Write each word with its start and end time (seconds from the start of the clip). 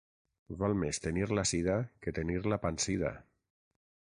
Val 0.61 0.73
més 0.83 0.99
tenir 1.03 1.27
la 1.39 1.43
sida 1.51 1.77
que 2.07 2.17
tenir-la 2.21 2.63
pansida. 2.65 3.17